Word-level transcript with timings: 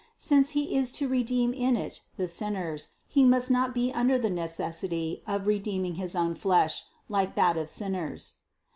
Since 0.17 0.49
He 0.57 0.75
is 0.75 0.91
to 0.93 1.07
redeem 1.07 1.53
in 1.53 1.75
it 1.77 1.99
the 2.17 2.27
sinners, 2.27 2.87
He 3.07 3.23
must 3.23 3.51
not 3.51 3.71
be 3.71 3.93
under 3.93 4.17
the 4.17 4.31
necessity 4.31 5.21
of 5.27 5.45
redeem 5.45 5.85
ing 5.85 5.93
his 5.93 6.15
own 6.15 6.33
flesh, 6.33 6.85
like 7.07 7.35
that 7.35 7.55
of 7.55 7.69
sinners. 7.69 8.33